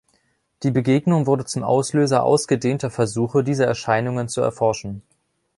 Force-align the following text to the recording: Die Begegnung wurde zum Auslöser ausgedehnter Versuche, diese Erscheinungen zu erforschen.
Die 0.63 0.71
Begegnung 0.71 1.27
wurde 1.27 1.45
zum 1.45 1.61
Auslöser 1.61 2.23
ausgedehnter 2.23 2.89
Versuche, 2.89 3.43
diese 3.43 3.67
Erscheinungen 3.67 4.29
zu 4.29 4.41
erforschen. 4.41 5.03